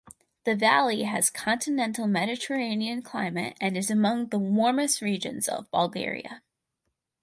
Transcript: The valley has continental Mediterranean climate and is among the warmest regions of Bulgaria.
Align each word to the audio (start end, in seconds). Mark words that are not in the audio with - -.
The 0.45 0.55
valley 0.55 1.03
has 1.03 1.29
continental 1.29 2.07
Mediterranean 2.07 3.03
climate 3.03 3.55
and 3.61 3.77
is 3.77 3.91
among 3.91 4.29
the 4.29 4.39
warmest 4.39 4.99
regions 4.99 5.47
of 5.47 5.69
Bulgaria. 5.69 6.41